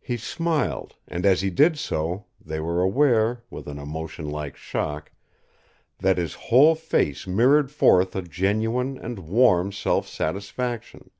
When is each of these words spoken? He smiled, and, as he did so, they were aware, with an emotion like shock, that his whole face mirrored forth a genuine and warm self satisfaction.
He 0.00 0.16
smiled, 0.16 0.96
and, 1.06 1.24
as 1.24 1.40
he 1.40 1.48
did 1.48 1.78
so, 1.78 2.26
they 2.44 2.58
were 2.58 2.80
aware, 2.82 3.44
with 3.48 3.68
an 3.68 3.78
emotion 3.78 4.28
like 4.28 4.56
shock, 4.56 5.12
that 5.98 6.18
his 6.18 6.34
whole 6.34 6.74
face 6.74 7.28
mirrored 7.28 7.70
forth 7.70 8.16
a 8.16 8.22
genuine 8.22 8.98
and 8.98 9.20
warm 9.20 9.70
self 9.70 10.08
satisfaction. 10.08 11.12